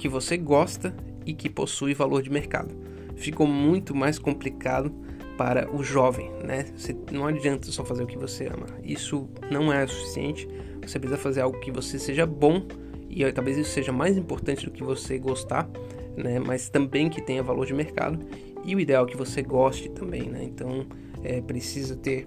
que 0.00 0.08
você 0.08 0.36
gosta 0.36 0.94
e 1.26 1.34
que 1.34 1.50
possui 1.50 1.92
valor 1.94 2.22
de 2.22 2.30
mercado 2.30 2.74
ficou 3.20 3.46
muito 3.46 3.94
mais 3.94 4.18
complicado 4.18 4.90
para 5.36 5.70
o 5.74 5.82
jovem, 5.82 6.30
né? 6.42 6.66
Você, 6.74 6.96
não 7.12 7.26
adianta 7.26 7.70
só 7.70 7.84
fazer 7.84 8.02
o 8.02 8.06
que 8.06 8.18
você 8.18 8.46
ama. 8.46 8.66
Isso 8.82 9.28
não 9.50 9.72
é 9.72 9.84
o 9.84 9.88
suficiente. 9.88 10.48
Você 10.82 10.98
precisa 10.98 11.20
fazer 11.20 11.42
algo 11.42 11.60
que 11.60 11.70
você 11.70 11.98
seja 11.98 12.26
bom 12.26 12.66
e 13.08 13.30
talvez 13.32 13.58
isso 13.58 13.70
seja 13.70 13.92
mais 13.92 14.16
importante 14.16 14.64
do 14.64 14.70
que 14.70 14.82
você 14.82 15.18
gostar, 15.18 15.68
né? 16.16 16.38
Mas 16.38 16.70
também 16.70 17.10
que 17.10 17.20
tenha 17.20 17.42
valor 17.42 17.66
de 17.66 17.74
mercado 17.74 18.18
e 18.64 18.74
o 18.74 18.80
ideal 18.80 19.04
é 19.04 19.08
que 19.08 19.16
você 19.16 19.42
goste 19.42 19.90
também, 19.90 20.22
né? 20.22 20.42
Então 20.42 20.86
é, 21.22 21.40
precisa 21.42 21.96
ter 21.96 22.26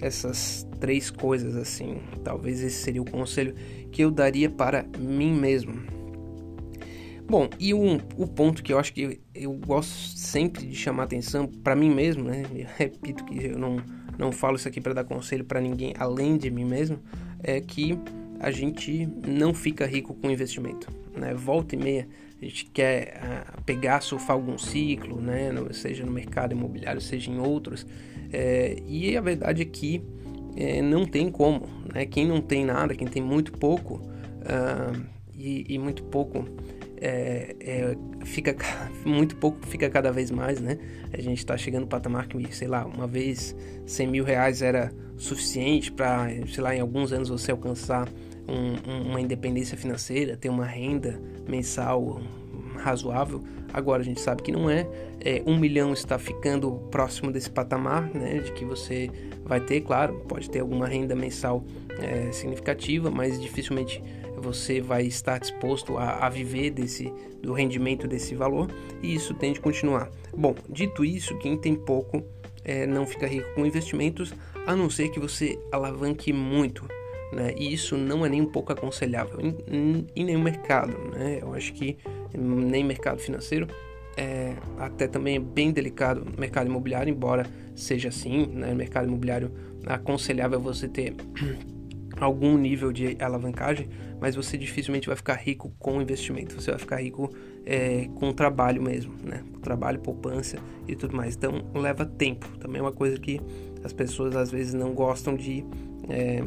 essas 0.00 0.66
três 0.78 1.10
coisas 1.10 1.56
assim. 1.56 2.02
Talvez 2.22 2.62
esse 2.62 2.82
seria 2.82 3.00
o 3.00 3.10
conselho 3.10 3.54
que 3.90 4.02
eu 4.02 4.10
daria 4.10 4.50
para 4.50 4.84
mim 4.98 5.32
mesmo. 5.32 5.93
Bom, 7.26 7.48
e 7.58 7.72
um, 7.72 7.98
o 8.16 8.26
ponto 8.26 8.62
que 8.62 8.72
eu 8.72 8.78
acho 8.78 8.92
que 8.92 9.20
eu, 9.34 9.52
gosto 9.54 10.18
sempre 10.18 10.66
de 10.66 10.76
chamar 10.76 11.04
atenção 11.04 11.46
para 11.46 11.74
mim 11.74 11.90
mesmo, 11.90 12.24
né? 12.24 12.42
Eu 12.54 12.66
repito 12.76 13.24
que 13.24 13.46
eu 13.46 13.58
não, 13.58 13.76
não 14.18 14.30
falo 14.30 14.56
isso 14.56 14.68
aqui 14.68 14.80
para 14.80 14.92
dar 14.92 15.04
conselho 15.04 15.44
para 15.44 15.60
ninguém 15.60 15.94
além 15.98 16.36
de 16.36 16.50
mim 16.50 16.64
mesmo, 16.64 16.98
é 17.42 17.60
que 17.60 17.98
a 18.40 18.50
gente 18.50 19.08
não 19.26 19.54
fica 19.54 19.86
rico 19.86 20.14
com 20.14 20.30
investimento, 20.30 20.88
né? 21.16 21.32
Volta 21.34 21.74
e 21.74 21.78
meia 21.78 22.08
a 22.40 22.44
gente 22.44 22.66
quer 22.66 23.20
uh, 23.22 23.62
pegar, 23.62 24.02
surfar 24.02 24.36
algum 24.36 24.58
ciclo, 24.58 25.18
né? 25.18 25.50
seja 25.72 26.04
no 26.04 26.12
mercado 26.12 26.52
imobiliário, 26.52 27.00
seja 27.00 27.30
em 27.30 27.38
outros, 27.38 27.86
é, 28.30 28.76
e 28.86 29.16
a 29.16 29.20
verdade 29.20 29.62
é 29.62 29.64
que 29.64 30.02
é, 30.56 30.82
não 30.82 31.06
tem 31.06 31.30
como, 31.30 31.66
né? 31.92 32.04
Quem 32.04 32.26
não 32.26 32.40
tem 32.40 32.64
nada, 32.64 32.94
quem 32.94 33.08
tem 33.08 33.22
muito 33.22 33.52
pouco 33.52 33.94
uh, 33.94 35.04
e, 35.32 35.64
e 35.68 35.78
muito 35.78 36.02
pouco 36.04 36.44
é, 37.04 37.54
é, 37.60 37.96
fica 38.24 38.56
muito 39.04 39.36
pouco, 39.36 39.58
fica 39.66 39.90
cada 39.90 40.10
vez 40.10 40.30
mais, 40.30 40.58
né? 40.58 40.78
A 41.12 41.20
gente 41.20 41.38
está 41.38 41.54
chegando 41.56 41.82
no 41.82 41.88
patamar 41.88 42.26
que, 42.26 42.56
sei 42.56 42.66
lá, 42.66 42.86
uma 42.86 43.06
vez 43.06 43.54
100 43.84 44.06
mil 44.06 44.24
reais 44.24 44.62
era 44.62 44.90
suficiente 45.18 45.92
para, 45.92 46.28
sei 46.50 46.64
lá, 46.64 46.74
em 46.74 46.80
alguns 46.80 47.12
anos 47.12 47.28
você 47.28 47.50
alcançar 47.50 48.08
um, 48.48 49.10
uma 49.10 49.20
independência 49.20 49.76
financeira, 49.76 50.34
ter 50.34 50.48
uma 50.48 50.64
renda 50.64 51.20
mensal 51.46 52.22
razoável. 52.76 53.44
Agora 53.72 54.00
a 54.00 54.04
gente 54.04 54.20
sabe 54.20 54.42
que 54.42 54.50
não 54.50 54.70
é. 54.70 54.86
é. 55.20 55.42
Um 55.46 55.58
milhão 55.58 55.92
está 55.92 56.18
ficando 56.18 56.72
próximo 56.90 57.30
desse 57.30 57.50
patamar, 57.50 58.08
né? 58.14 58.38
De 58.38 58.52
que 58.52 58.64
você 58.64 59.10
vai 59.44 59.60
ter, 59.60 59.82
claro, 59.82 60.24
pode 60.26 60.48
ter 60.48 60.60
alguma 60.60 60.86
renda 60.86 61.14
mensal 61.14 61.62
é, 61.98 62.32
significativa, 62.32 63.10
mas 63.10 63.38
dificilmente 63.40 64.02
você 64.44 64.80
vai 64.80 65.06
estar 65.06 65.38
disposto 65.38 65.96
a, 65.96 66.26
a, 66.26 66.28
viver 66.28 66.70
desse 66.70 67.10
do 67.42 67.52
rendimento 67.52 68.06
desse 68.06 68.34
valor 68.34 68.70
e 69.02 69.14
isso 69.14 69.34
tende 69.34 69.58
a 69.58 69.62
continuar. 69.62 70.10
Bom, 70.36 70.54
dito 70.68 71.04
isso, 71.04 71.36
quem 71.38 71.56
tem 71.56 71.74
pouco 71.74 72.22
é, 72.62 72.86
não 72.86 73.06
fica 73.06 73.26
rico 73.26 73.54
com 73.54 73.64
investimentos, 73.64 74.34
a 74.66 74.76
não 74.76 74.88
ser 74.90 75.08
que 75.08 75.18
você 75.18 75.58
alavanque 75.72 76.32
muito. 76.32 76.86
Né? 77.32 77.54
E 77.56 77.72
isso 77.72 77.96
não 77.96 78.24
é 78.24 78.28
nem 78.28 78.40
um 78.40 78.46
pouco 78.46 78.72
aconselhável 78.72 79.40
em, 79.40 79.56
em, 79.66 80.06
em 80.14 80.24
nenhum 80.24 80.42
mercado. 80.42 80.96
Né? 81.12 81.38
Eu 81.40 81.54
acho 81.54 81.72
que 81.72 81.98
nem 82.34 82.84
mercado 82.84 83.18
financeiro, 83.18 83.66
é, 84.16 84.54
até 84.78 85.08
também 85.08 85.36
é 85.36 85.40
bem 85.40 85.72
delicado 85.72 86.24
mercado 86.38 86.68
imobiliário, 86.68 87.10
embora 87.10 87.46
seja 87.74 88.08
assim, 88.08 88.46
né? 88.46 88.72
mercado 88.74 89.08
imobiliário 89.08 89.50
aconselhável 89.86 90.60
você 90.60 90.88
ter 90.88 91.14
algum 92.18 92.56
nível 92.56 92.92
de 92.92 93.16
alavancagem, 93.20 93.88
mas 94.20 94.34
você 94.34 94.56
dificilmente 94.56 95.06
vai 95.06 95.16
ficar 95.16 95.34
rico 95.34 95.72
com 95.78 96.00
investimento. 96.00 96.60
Você 96.60 96.70
vai 96.70 96.78
ficar 96.78 96.96
rico 97.02 97.30
é, 97.64 98.08
com 98.14 98.32
trabalho 98.32 98.82
mesmo, 98.82 99.14
né? 99.22 99.42
Trabalho, 99.62 99.98
poupança 100.00 100.58
e 100.86 100.94
tudo 100.94 101.16
mais. 101.16 101.34
Então 101.34 101.64
leva 101.74 102.04
tempo. 102.04 102.46
Também 102.58 102.78
é 102.78 102.82
uma 102.82 102.92
coisa 102.92 103.18
que 103.18 103.40
as 103.82 103.92
pessoas 103.92 104.36
às 104.36 104.50
vezes 104.50 104.74
não 104.74 104.94
gostam 104.94 105.36
de, 105.36 105.64
é, 106.08 106.42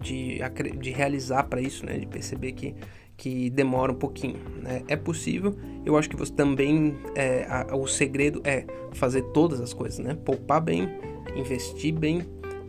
de, 0.00 0.38
de 0.78 0.90
realizar 0.90 1.44
para 1.44 1.60
isso, 1.60 1.84
né? 1.84 1.98
De 1.98 2.06
perceber 2.06 2.52
que, 2.52 2.74
que 3.16 3.50
demora 3.50 3.92
um 3.92 3.96
pouquinho. 3.96 4.38
Né? 4.62 4.82
É 4.88 4.96
possível, 4.96 5.56
eu 5.84 5.96
acho 5.96 6.08
que 6.08 6.16
você 6.16 6.32
também, 6.32 6.96
é, 7.14 7.46
a, 7.48 7.76
o 7.76 7.86
segredo 7.86 8.40
é 8.44 8.64
fazer 8.92 9.22
todas 9.32 9.60
as 9.60 9.72
coisas, 9.72 9.98
né? 9.98 10.14
Poupar 10.14 10.60
bem, 10.60 10.88
investir 11.36 11.92
bem, 11.92 12.22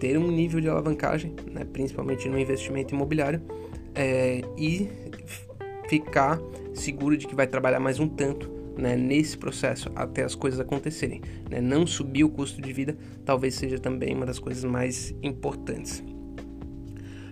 ter 0.04 0.18
um 0.18 0.30
nível 0.30 0.60
de 0.60 0.68
alavancagem, 0.68 1.34
né? 1.50 1.64
principalmente 1.64 2.28
no 2.28 2.38
investimento 2.38 2.94
imobiliário, 2.94 3.42
é, 3.96 4.42
e 4.58 4.90
ficar 5.88 6.42
seguro 6.74 7.16
de 7.16 7.26
que 7.26 7.34
vai 7.34 7.48
trabalhar 7.48 7.80
mais 7.80 8.02
um 8.02 8.10
tanto 8.10 8.52
né, 8.78 8.98
nesse 8.98 9.38
processo 9.38 9.90
até 9.96 10.26
as 10.26 10.36
coisas 10.36 10.60
acontecerem. 10.60 11.22
Né? 11.50 11.62
Não 11.62 11.88
subir 11.88 12.26
o 12.26 12.30
custo 12.30 12.62
de 12.62 12.74
vida 12.74 12.98
talvez 13.24 13.56
seja 13.56 13.80
também 13.80 14.14
uma 14.14 14.26
das 14.26 14.40
coisas 14.40 14.66
mais 14.66 15.16
importantes. 15.24 16.04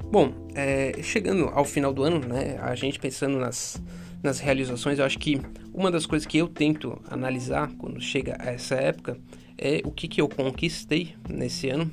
Bom, 0.10 0.34
é, 0.56 0.94
chegando 1.04 1.50
ao 1.54 1.66
final 1.66 1.92
do 1.92 2.04
ano, 2.04 2.25
né, 2.25 2.58
a 2.62 2.74
gente 2.74 2.98
pensando 3.00 3.38
nas, 3.38 3.84
nas 4.24 4.40
realizações, 4.40 4.98
eu 4.98 5.04
acho 5.04 5.20
que 5.20 5.42
uma 5.74 5.92
das 5.92 6.06
coisas 6.06 6.25
que 6.25 6.38
eu 6.38 6.48
tento 6.48 6.98
analisar 7.10 7.70
quando 7.78 8.00
chega 8.00 8.38
a 8.40 8.50
essa 8.50 8.75
época 8.75 9.18
é 9.58 9.82
o 9.84 9.92
que, 9.92 10.08
que 10.08 10.22
eu 10.22 10.30
conquistei 10.30 11.16
nesse 11.30 11.68
ano 11.70 11.92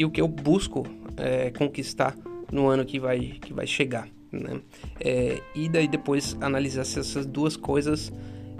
e 0.00 0.04
o 0.06 0.10
que 0.10 0.18
eu 0.18 0.26
busco 0.26 0.86
é, 1.18 1.50
conquistar 1.50 2.16
no 2.50 2.68
ano 2.68 2.86
que 2.86 2.98
vai, 2.98 3.38
que 3.38 3.52
vai 3.52 3.66
chegar. 3.66 4.08
Né? 4.32 4.62
É, 4.98 5.42
e 5.54 5.68
daí 5.68 5.86
depois 5.86 6.38
analisar 6.40 6.84
se 6.84 6.98
essas 6.98 7.26
duas 7.26 7.54
coisas 7.54 8.10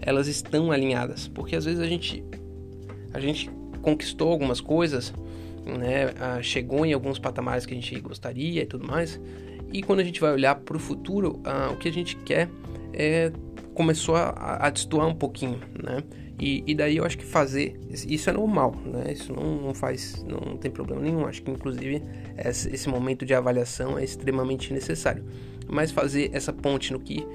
elas 0.03 0.29
estão 0.29 0.71
alinhadas, 0.71 1.29
porque 1.29 1.57
às 1.57 1.65
vezes 1.65 1.81
a 1.81 1.87
gente 1.87 2.23
a 3.15 3.19
gente 3.19 3.51
conquistou 3.81 4.31
algumas 4.31 4.61
coisas, 4.61 5.15
né? 5.65 6.13
Ah, 6.21 6.43
chegou 6.43 6.85
em 6.85 6.93
alguns 6.93 7.19
patamares 7.19 7.65
que 7.65 7.73
a 7.73 7.77
gente 7.77 7.99
gostaria 8.01 8.63
e 8.63 8.67
tudo 8.67 8.87
mais, 8.87 9.19
e 9.73 9.83
quando 9.83 10.01
a 10.01 10.05
gente 10.05 10.21
vai 10.21 10.33
olhar 10.33 10.55
para 10.57 10.77
o 10.77 10.81
futuro, 10.81 11.41
ah, 11.45 11.71
o 11.73 11.77
que 11.77 11.89
a 11.89 11.93
gente 11.93 12.17
quer 12.17 12.51
é 12.93 13.33
começou 13.81 14.15
a, 14.15 14.59
a 14.61 14.69
destoar 14.69 15.09
um 15.09 15.15
pouquinho, 15.15 15.59
né? 15.83 16.05
E, 16.39 16.63
e, 16.67 16.75
daí 16.75 16.99
eu 16.99 17.05
acho 17.05 17.17
que 17.17 17.25
fazer 17.25 17.81
isso 17.91 18.29
é 18.29 18.33
normal, 18.33 18.75
né? 18.85 19.11
Isso 19.11 19.33
não, 19.33 19.57
não 19.57 19.75
faz, 19.75 20.23
não 20.29 20.59
tem 20.59 20.71
problema 20.71 21.01
nenhum. 21.01 21.27
Acho 21.27 21.43
que 21.43 21.51
inclusive 21.51 22.03
esse, 22.37 22.89
momento 22.91 23.25
de 23.25 23.33
avaliação 23.33 23.99
é 23.99 24.05
extremamente 24.05 24.71
necessário. 24.71 25.25
Mas 25.67 25.91
fazer 25.91 26.31
essa 26.35 26.53
ponte 26.53 26.93
no 26.93 27.01
que 27.01 27.27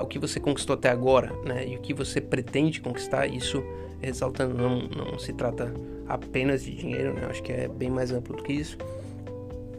o 0.00 0.06
que 0.06 0.20
você 0.20 0.38
conquistou 0.38 0.74
até 0.74 0.88
agora, 0.88 1.32
né? 1.44 1.66
E 1.66 1.76
o 1.76 1.80
que 1.80 1.92
você 1.92 2.20
pretende 2.20 2.80
conquistar, 2.80 3.26
isso 3.26 3.60
ressaltando 4.00 4.54
não, 4.54 4.82
não 4.82 5.18
se 5.18 5.32
trata 5.32 5.74
apenas 6.06 6.64
de 6.64 6.76
dinheiro, 6.76 7.12
né? 7.14 7.26
Acho 7.28 7.42
que 7.42 7.50
é 7.50 7.66
bem 7.66 7.90
mais 7.90 8.12
amplo 8.12 8.36
do 8.36 8.42
que 8.44 8.52
isso. 8.52 8.78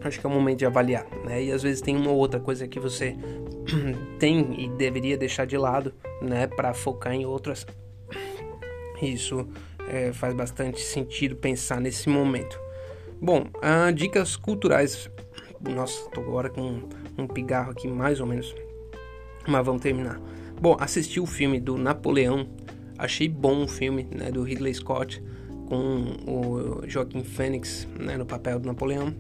Acho 0.04 0.20
que 0.20 0.26
é 0.26 0.30
o 0.30 0.32
momento 0.32 0.60
de 0.60 0.66
avaliar, 0.66 1.06
né? 1.24 1.44
E 1.44 1.52
às 1.52 1.64
vezes 1.64 1.82
tem 1.82 1.96
uma 1.96 2.12
ou 2.12 2.18
outra 2.18 2.40
coisa 2.40 2.68
que 2.68 2.80
você 2.80 3.16
tem 4.20 4.64
e 4.64 4.70
deveria 4.70 5.18
deixar 5.18 5.46
de 5.46 5.58
lado, 5.58 5.94
né? 6.22 6.48
Para 6.48 6.74
focar 6.74 7.14
em 7.14 7.26
outras. 7.26 7.66
Isso 9.02 9.48
é, 9.88 10.12
faz 10.14 10.34
bastante 10.34 10.82
sentido 10.82 11.36
pensar 11.36 11.80
nesse 11.80 12.10
momento. 12.10 12.60
Bom, 13.22 13.46
uh, 13.58 13.92
dicas 13.94 14.36
culturais. 14.36 15.10
Nossa, 15.62 16.10
tô 16.10 16.22
agora 16.22 16.50
com 16.50 16.82
um 17.18 17.28
pigarro 17.28 17.72
aqui 17.72 17.88
mais 17.88 18.20
ou 18.20 18.28
menos 18.28 18.54
mas 19.48 19.66
vamos 19.66 19.82
terminar. 19.82 20.20
Bom, 20.60 20.78
assisti 20.80 21.20
o 21.20 21.26
filme 21.26 21.60
do 21.60 21.78
Napoleão. 21.78 22.48
Achei 22.98 23.28
bom 23.28 23.64
o 23.64 23.68
filme, 23.68 24.08
né, 24.12 24.32
do 24.32 24.44
Ridley 24.44 24.74
Scott 24.74 25.22
com 25.68 26.16
o 26.28 26.88
Joaquim 26.88 27.24
Phoenix, 27.24 27.88
né, 28.00 28.18
no 28.18 28.26
papel 28.26 28.60
do 28.60 28.68
Napoleão. 28.68 29.14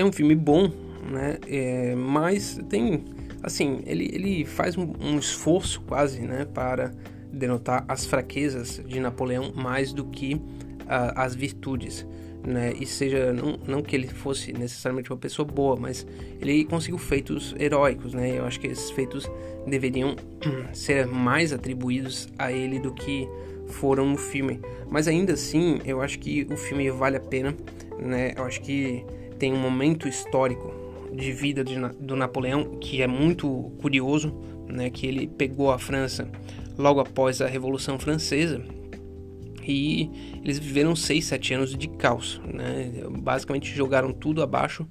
É 0.00 0.04
um 0.04 0.10
filme 0.10 0.34
bom, 0.34 0.70
né, 1.10 1.36
é, 1.46 1.94
mas 1.94 2.58
tem, 2.70 3.04
assim, 3.42 3.82
ele, 3.84 4.08
ele 4.12 4.44
faz 4.46 4.76
um, 4.78 4.92
um 4.98 5.18
esforço 5.18 5.82
quase, 5.82 6.20
né, 6.20 6.46
para 6.46 6.92
denotar 7.30 7.84
as 7.86 8.06
fraquezas 8.06 8.82
de 8.86 8.98
Napoleão 8.98 9.52
mais 9.54 9.92
do 9.92 10.06
que 10.06 10.34
uh, 10.34 11.12
as 11.14 11.34
virtudes 11.34 12.06
né? 12.42 12.72
E 12.80 12.86
seja 12.86 13.32
não, 13.34 13.58
não 13.66 13.82
que 13.82 13.94
ele 13.94 14.08
fosse 14.08 14.50
necessariamente 14.52 15.12
uma 15.12 15.18
pessoa 15.18 15.46
boa, 15.46 15.76
mas 15.76 16.06
ele 16.40 16.64
conseguiu 16.64 16.96
feitos 16.98 17.54
heróicos, 17.58 18.14
né? 18.14 18.38
Eu 18.38 18.46
acho 18.46 18.58
que 18.58 18.66
esses 18.66 18.90
feitos 18.90 19.30
deveriam 19.66 20.16
ser 20.72 21.06
mais 21.06 21.52
atribuídos 21.52 22.28
a 22.38 22.50
ele 22.50 22.78
do 22.78 22.94
que 22.94 23.28
foram 23.66 24.06
no 24.06 24.16
filme. 24.16 24.58
Mas 24.88 25.06
ainda 25.06 25.34
assim, 25.34 25.80
eu 25.84 26.00
acho 26.00 26.18
que 26.18 26.46
o 26.50 26.56
filme 26.56 26.90
vale 26.90 27.18
a 27.18 27.20
pena, 27.20 27.54
né? 27.98 28.32
Eu 28.36 28.44
acho 28.44 28.60
que 28.62 29.04
tem 29.40 29.52
um 29.52 29.58
momento 29.58 30.06
histórico 30.06 30.72
de 31.12 31.32
vida 31.32 31.64
de, 31.64 31.74
do 31.98 32.14
Napoleão 32.14 32.76
que 32.78 33.02
é 33.02 33.06
muito 33.06 33.72
curioso, 33.80 34.32
né? 34.68 34.90
Que 34.90 35.06
ele 35.06 35.26
pegou 35.26 35.72
a 35.72 35.78
França 35.78 36.30
logo 36.78 37.00
após 37.00 37.40
a 37.40 37.48
Revolução 37.48 37.98
Francesa 37.98 38.62
e 39.66 40.10
eles 40.42 40.58
viveram 40.58 40.94
6, 40.94 41.24
7 41.24 41.54
anos 41.54 41.76
de 41.76 41.88
caos. 41.88 42.40
Né? 42.52 42.92
Basicamente 43.18 43.74
jogaram 43.74 44.12
tudo 44.12 44.42
abaixo 44.42 44.86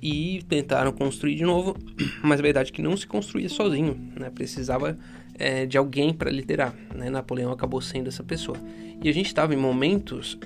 e 0.00 0.42
tentaram 0.48 0.92
construir 0.92 1.36
de 1.36 1.44
novo, 1.44 1.76
mas 2.22 2.40
a 2.40 2.42
verdade 2.42 2.70
é 2.70 2.72
que 2.72 2.82
não 2.82 2.96
se 2.96 3.06
construía 3.06 3.48
sozinho, 3.48 3.98
né? 4.18 4.30
precisava 4.30 4.98
é, 5.38 5.64
de 5.64 5.78
alguém 5.78 6.12
para 6.12 6.30
liderar. 6.30 6.74
Né? 6.94 7.08
Napoleão 7.08 7.52
acabou 7.52 7.80
sendo 7.80 8.08
essa 8.08 8.22
pessoa. 8.22 8.58
E 9.02 9.08
a 9.08 9.12
gente 9.12 9.26
estava 9.26 9.54
em 9.54 9.58
momentos, 9.58 10.38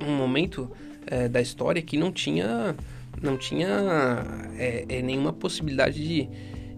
um 0.00 0.14
momento 0.14 0.70
é, 1.06 1.28
da 1.28 1.40
história 1.40 1.82
que 1.82 1.96
não 1.96 2.12
tinha, 2.12 2.74
não 3.20 3.36
tinha 3.36 3.68
é, 4.56 4.84
é 4.88 5.02
nenhuma 5.02 5.32
possibilidade 5.32 6.06
de 6.06 6.28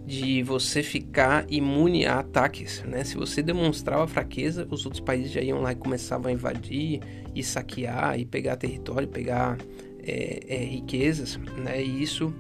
de 0.04 0.42
você 0.42 0.82
ficar 0.82 1.46
imune 1.48 2.06
a 2.06 2.18
ataques, 2.18 2.82
né? 2.84 3.04
Se 3.04 3.16
você 3.16 3.42
demonstrava 3.42 4.06
fraqueza, 4.06 4.66
os 4.70 4.84
outros 4.84 5.00
países 5.00 5.30
já 5.30 5.40
iam 5.40 5.60
lá 5.60 5.72
e 5.72 5.76
começavam 5.76 6.28
a 6.28 6.32
invadir 6.32 7.00
e 7.34 7.42
saquear 7.42 8.18
e 8.18 8.24
pegar 8.24 8.56
território, 8.56 9.06
pegar 9.06 9.56
é, 10.02 10.40
é, 10.48 10.64
riquezas, 10.64 11.38
né? 11.56 11.82
E 11.82 12.02
isso 12.02 12.34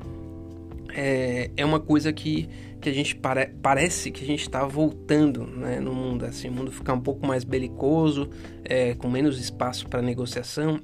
é, 0.92 1.50
é 1.56 1.64
uma 1.64 1.78
coisa 1.78 2.12
que, 2.12 2.48
que 2.80 2.88
a 2.88 2.92
gente 2.92 3.14
pare, 3.14 3.46
parece 3.62 4.10
que 4.10 4.24
a 4.24 4.26
gente 4.26 4.42
está 4.42 4.66
voltando 4.66 5.46
né, 5.46 5.78
no 5.78 5.94
mundo, 5.94 6.24
assim, 6.24 6.48
o 6.48 6.52
mundo 6.52 6.72
ficar 6.72 6.94
um 6.94 7.00
pouco 7.00 7.24
mais 7.24 7.44
belicoso, 7.44 8.28
é, 8.64 8.94
com 8.94 9.08
menos 9.08 9.38
espaço 9.40 9.88
para 9.88 10.02
negociação. 10.02 10.80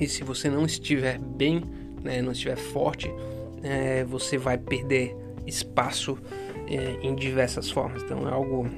E 0.00 0.08
se 0.08 0.24
você 0.24 0.50
não 0.50 0.66
estiver 0.66 1.20
bem, 1.20 1.62
né, 2.04 2.22
não 2.22 2.32
estiver 2.32 2.56
forte, 2.56 3.10
é, 3.62 4.04
você 4.04 4.38
vai 4.38 4.58
perder 4.58 5.16
espaço 5.46 6.18
é, 6.68 6.98
em 7.02 7.14
diversas 7.14 7.70
formas. 7.70 8.02
Então 8.02 8.28
é 8.28 8.32
algo 8.32 8.68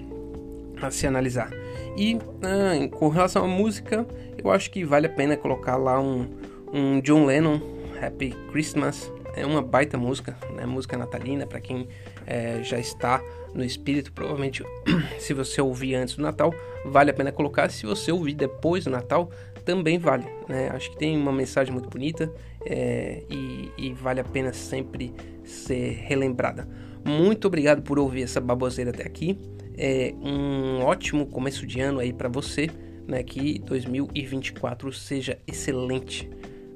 a 0.81 0.91
se 0.91 1.07
analisar. 1.07 1.51
E 1.97 2.19
ah, 2.43 2.89
com 2.97 3.09
relação 3.09 3.45
à 3.45 3.49
música, 3.49 4.07
eu 4.43 4.51
acho 4.51 4.71
que 4.71 4.85
vale 4.85 5.07
a 5.07 5.11
pena 5.11 5.37
colocar 5.37 5.77
lá 5.77 6.01
um, 6.01 6.29
um 6.73 7.01
John 7.01 7.25
Lennon, 7.25 7.61
Happy 8.01 8.31
Christmas. 8.51 9.11
É 9.35 9.45
uma 9.45 9.61
baita 9.61 9.99
música, 9.99 10.37
né? 10.55 10.65
música 10.65 10.97
natalina 10.97 11.47
para 11.47 11.61
quem 11.61 11.89
é, 12.27 12.63
já 12.63 12.79
está 12.79 13.21
no 13.55 13.65
espírito. 13.65 14.13
Provavelmente, 14.13 14.65
se 15.19 15.35
você 15.35 15.61
ouvir 15.61 15.95
antes 15.95 16.17
do 16.17 16.23
Natal, 16.23 16.55
vale 16.85 17.11
a 17.11 17.15
pena 17.15 17.33
colocar. 17.33 17.71
Se 17.71 17.85
você 17.85 18.11
ouvir 18.13 18.35
depois 18.35 18.85
do 18.85 18.91
Natal, 18.91 19.31
também 19.67 19.99
vale. 19.99 20.25
Né? 20.49 20.71
Acho 20.71 20.91
que 20.93 20.97
tem 20.97 21.19
uma 21.19 21.33
mensagem 21.33 21.73
muito 21.73 21.91
bonita 21.91 22.33
é, 22.65 23.23
e, 23.29 23.71
e, 23.77 23.93
vale 23.93 24.21
a 24.21 24.25
pena 24.25 24.53
sempre 24.53 25.13
ser 25.45 25.91
relembrada. 26.05 26.67
Muito 27.05 27.47
obrigado 27.47 27.83
por 27.83 27.99
ouvir 27.99 28.23
essa 28.23 28.41
baboseira 28.41 28.91
até 28.91 29.03
aqui. 29.03 29.39
É 29.77 30.15
um 30.23 30.83
ótimo 30.83 31.27
começo 31.27 31.67
de 31.67 31.81
ano 31.81 31.99
aí 32.01 32.13
para 32.13 32.29
você, 32.29 32.71
né? 33.07 33.23
Que 33.23 33.59
2024 33.59 34.93
seja 34.93 35.39
excelente. 35.47 36.31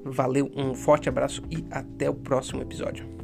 Valeu, 0.05 0.51
um 0.55 0.75
forte 0.75 1.09
abraço 1.09 1.43
e 1.51 1.65
até 1.71 2.11
o 2.11 2.15
próximo 2.15 2.61
episódio. 2.61 3.20